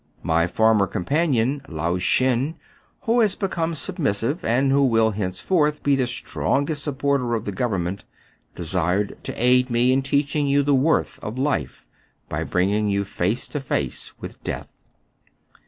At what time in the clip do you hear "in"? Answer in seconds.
9.93-10.01